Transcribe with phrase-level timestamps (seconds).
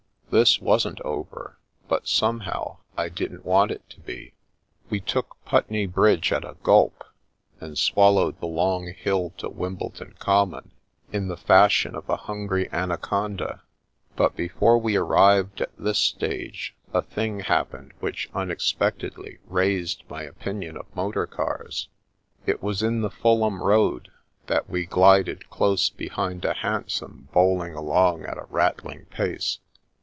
[0.33, 1.57] This wasn't over,
[1.89, 4.33] but somehow, I didn't want it to be.
[4.89, 7.03] We took Putney Bridge at a gulp,
[7.59, 10.71] and swallowed the long hill to Wimbledon Common
[11.11, 13.61] in the fashion of a hungry anaconda;
[14.15, 20.77] but before we arrived at this stage a thing happened which unexpectedly raised my opinion
[20.77, 21.89] of motor cars.
[22.45, 24.09] It was in the Fulham Road
[24.47, 29.59] that we glided close behind a hansom bowling along at a rattling pace.